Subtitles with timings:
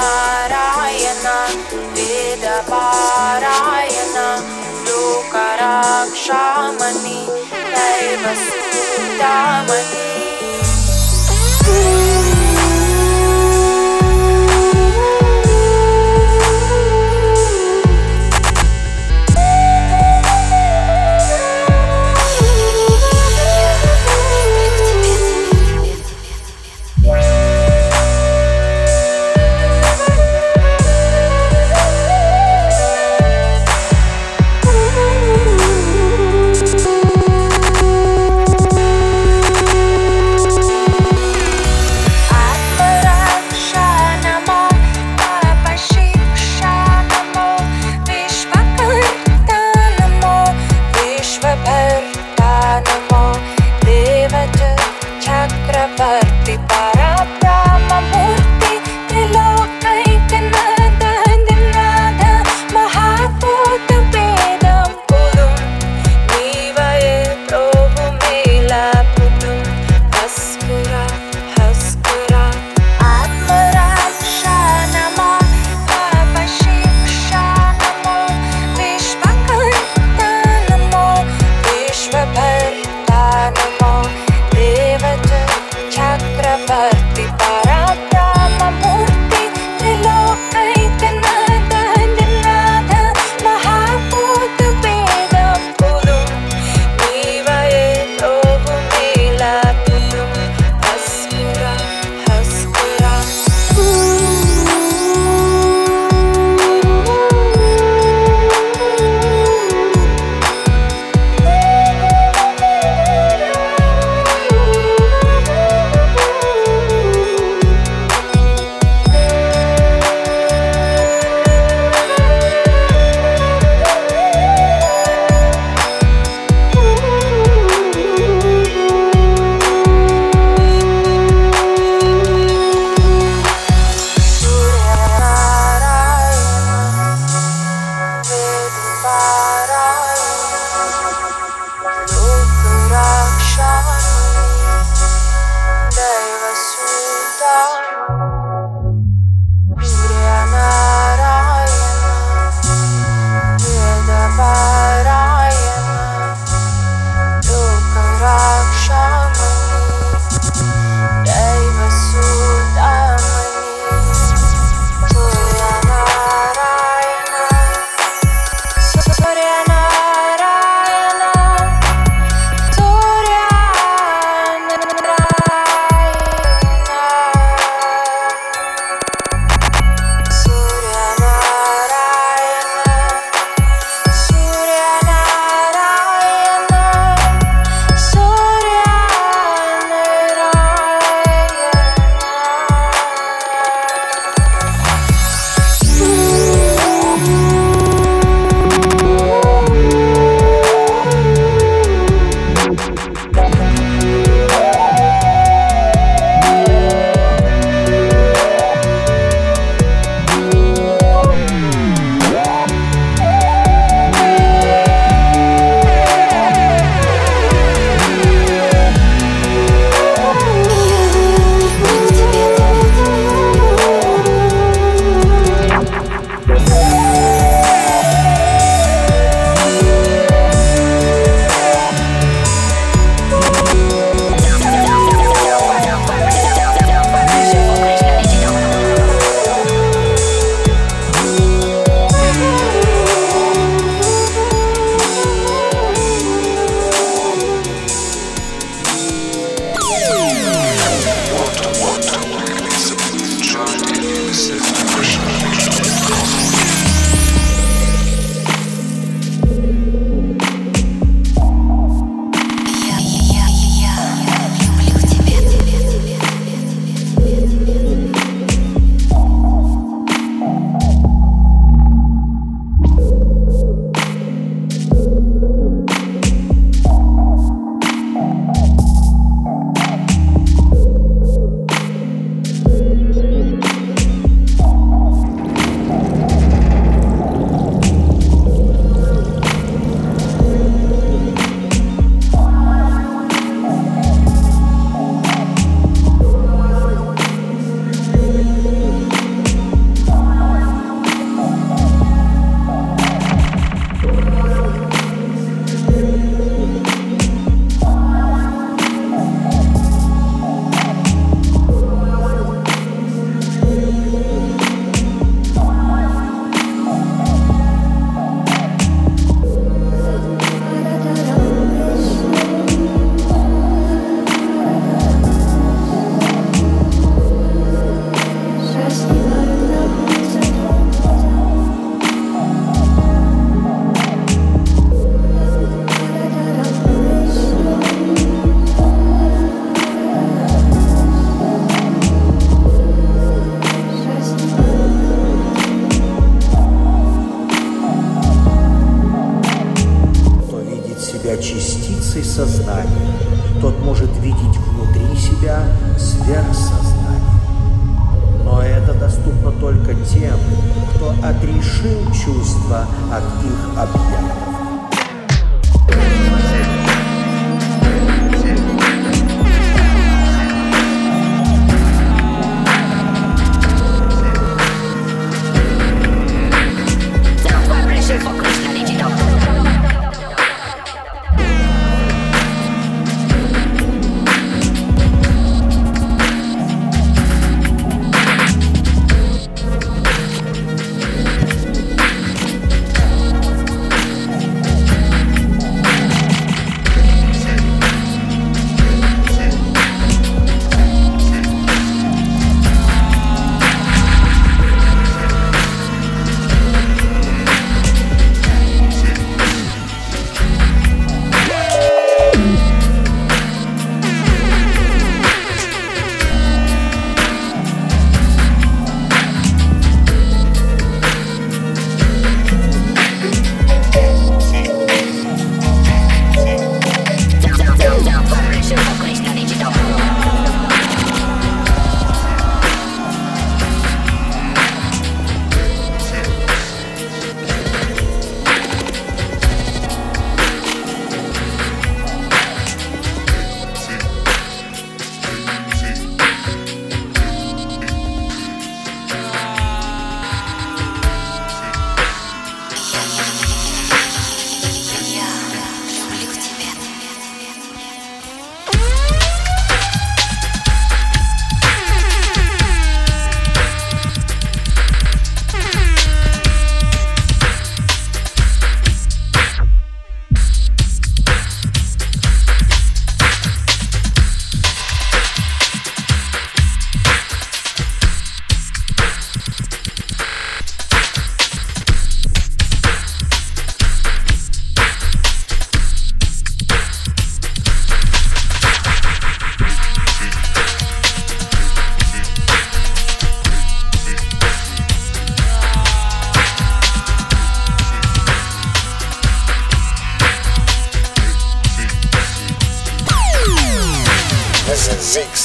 [0.00, 1.24] पारायण
[1.96, 4.16] वेदपारायण
[4.88, 7.14] लोकराक्षामणि
[7.76, 8.26] दैव
[9.68, 10.05] mani.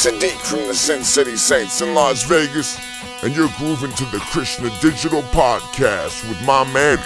[0.02, 2.76] Sadiq from the Sin City Saints in Las Vegas,
[3.22, 6.98] and you're grooving to the Krishna Digital Podcast with my man,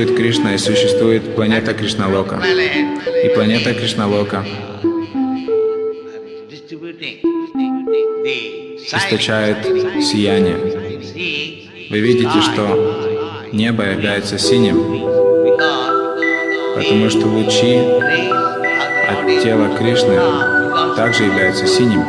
[0.00, 2.42] существует Кришна и существует планета Кришналока.
[3.24, 4.44] И планета Кришналока
[8.92, 9.58] источает
[10.02, 10.56] сияние.
[11.90, 14.76] Вы видите, что небо является синим,
[16.76, 20.18] потому что лучи от тела Кришны
[20.96, 22.02] также являются синим.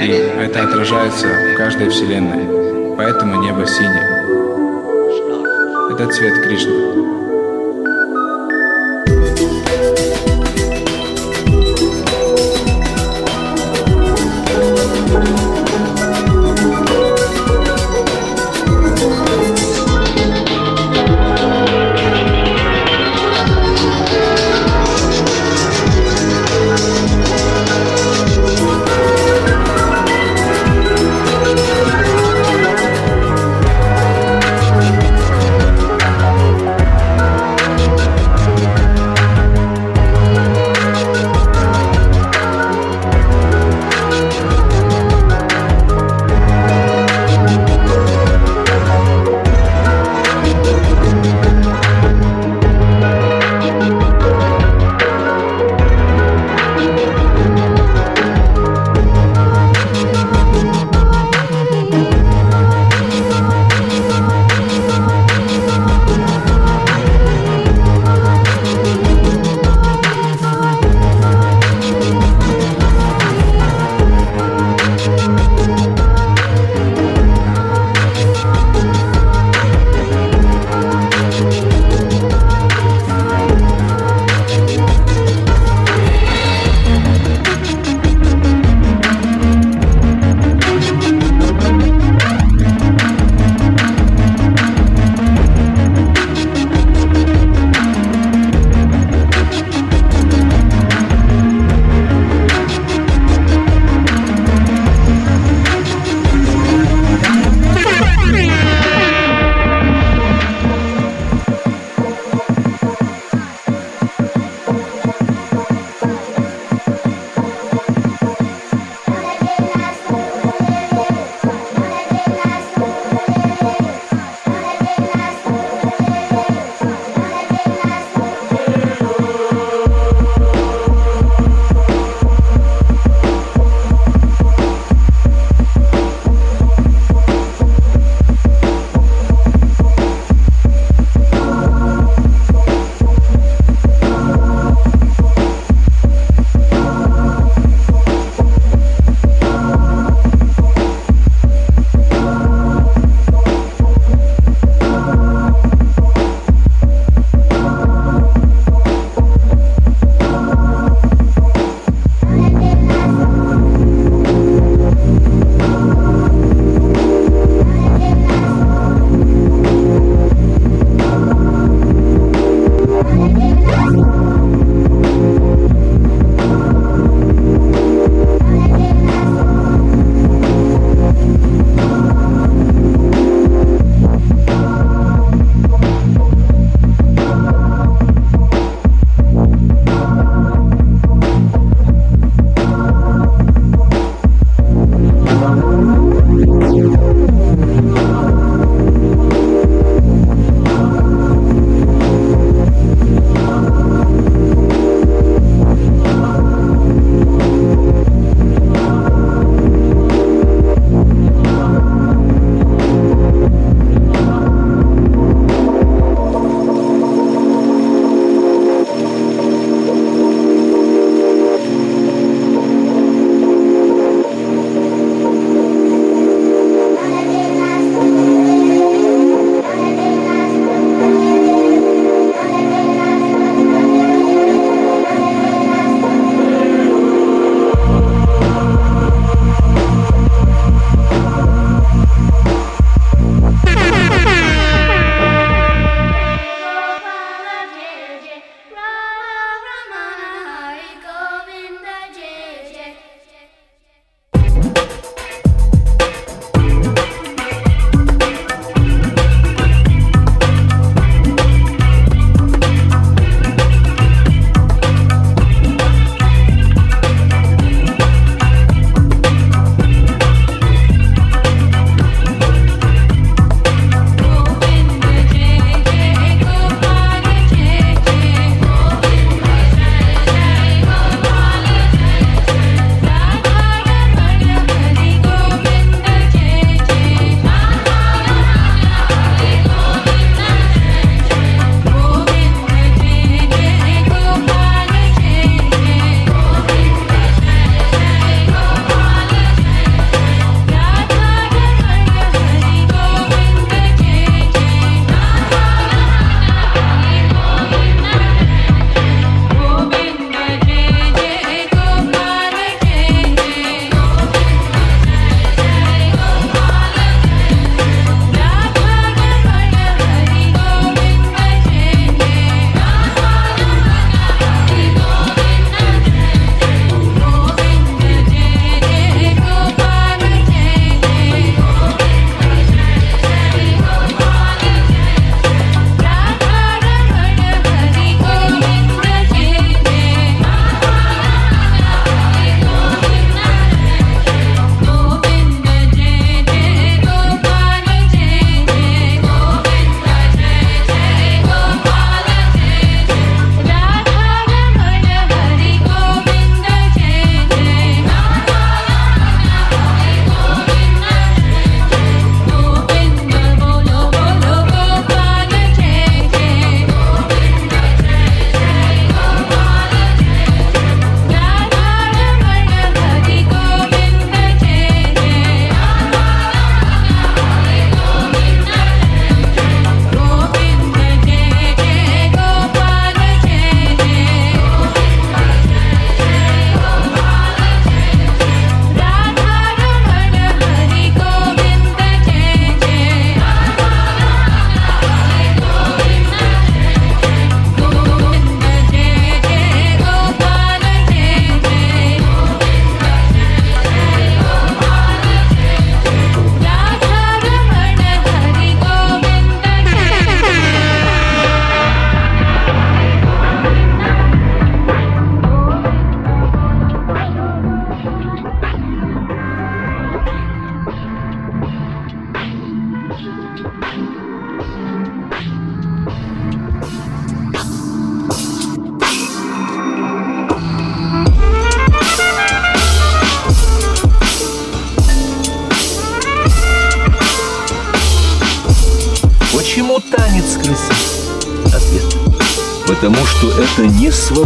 [0.00, 0.08] И
[0.40, 2.94] это отражается в каждой Вселенной.
[2.96, 4.10] Поэтому небо синее
[5.92, 7.21] это цвет Кришны.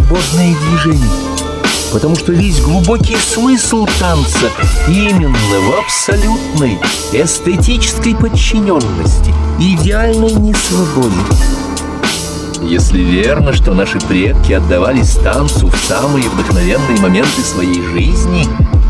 [0.06, 1.10] свободное движение.
[1.92, 4.50] Потому что весь глубокий смысл танца
[4.88, 6.78] именно в абсолютной
[7.12, 11.16] эстетической подчиненности, идеальной несвободе.
[12.62, 18.46] Если верно, что наши предки отдавались танцу в самые вдохновенные моменты своей жизни,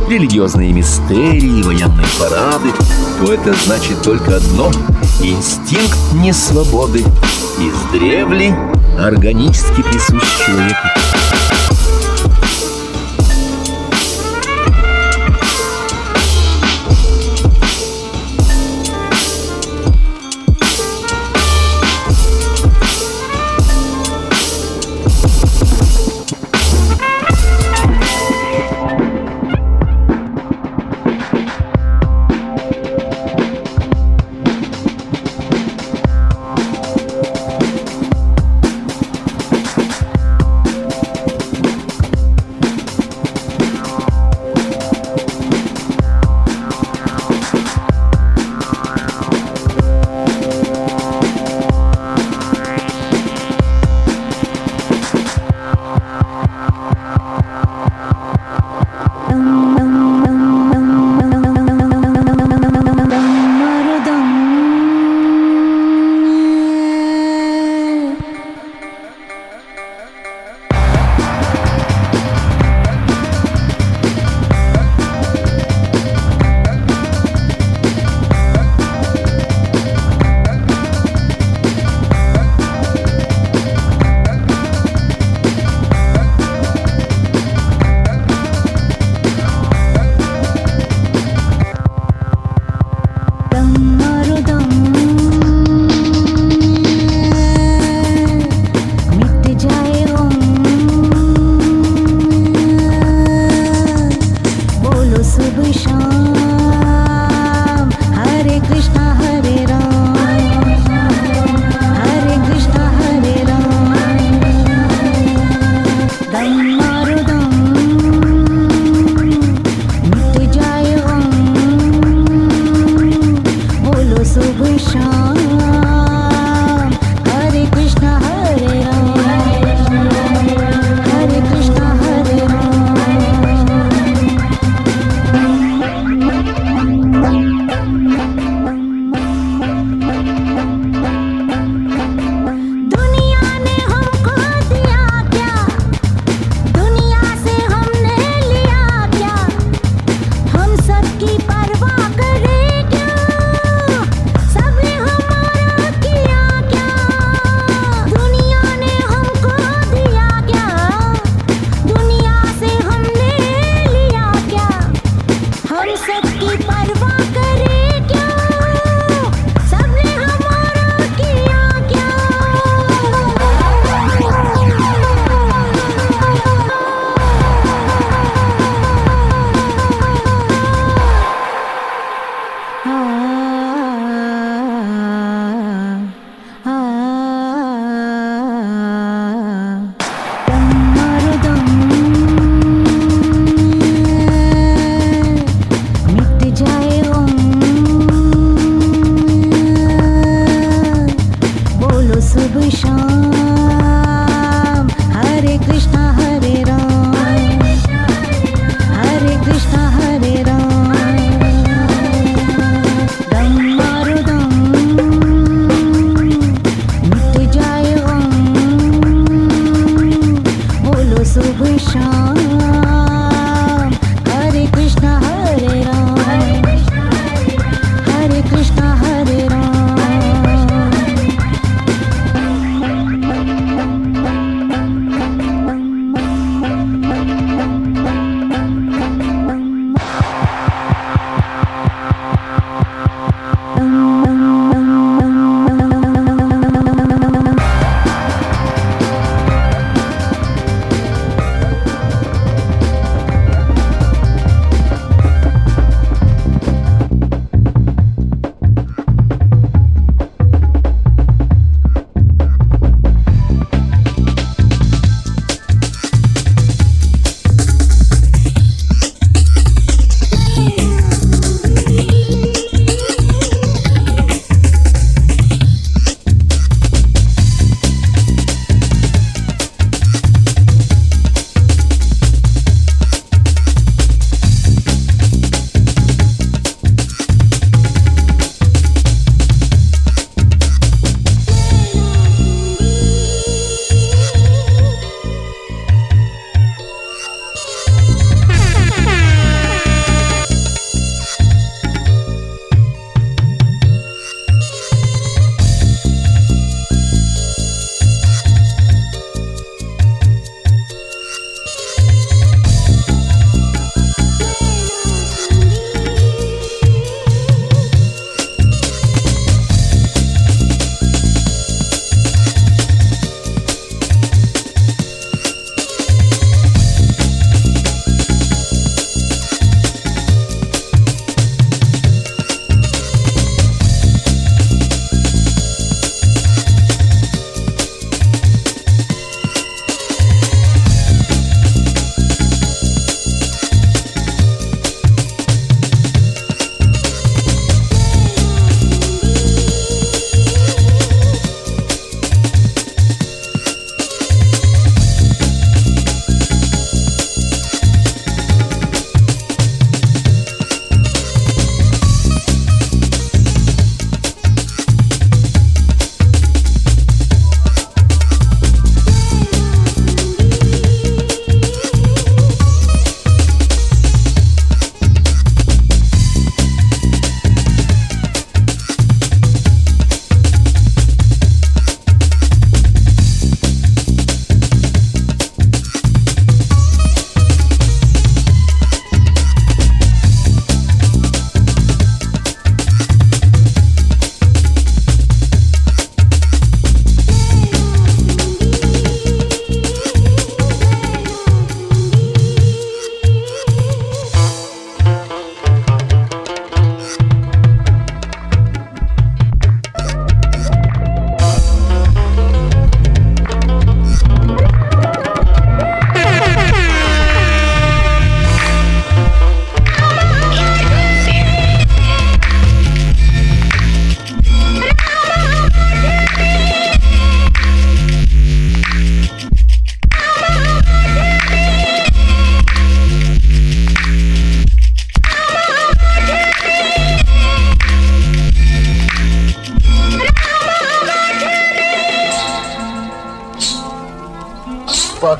[0.09, 2.71] религиозные мистерии, военные парады,
[3.21, 4.71] то это значит только одно—
[5.23, 7.05] инстинкт несвободы
[7.59, 8.57] издревле
[8.99, 11.06] органически присущ человеку.
[59.39, 59.76] Oh.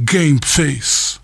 [0.08, 1.20] Game Face.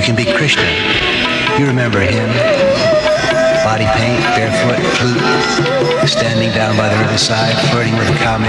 [0.00, 0.64] You can be Krishna.
[1.60, 2.24] You remember him.
[3.60, 8.48] Body paint, barefoot, flute, standing down by the riverside, flirting with the kamel.